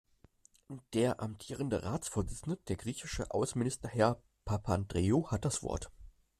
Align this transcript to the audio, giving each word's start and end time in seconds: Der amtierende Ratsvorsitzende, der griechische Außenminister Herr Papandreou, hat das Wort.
Der 0.95 1.19
amtierende 1.19 1.83
Ratsvorsitzende, 1.83 2.57
der 2.69 2.75
griechische 2.75 3.29
Außenminister 3.29 3.87
Herr 3.87 4.19
Papandreou, 4.45 5.29
hat 5.29 5.45
das 5.45 5.61
Wort. 5.61 5.91